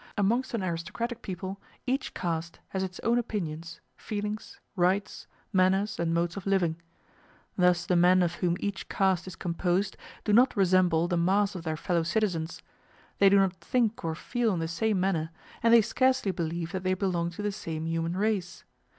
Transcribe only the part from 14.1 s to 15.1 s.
feel in the same